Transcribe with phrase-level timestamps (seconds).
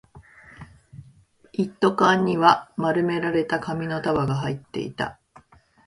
[1.53, 5.19] 一斗缶には丸められた紙の束が入っていた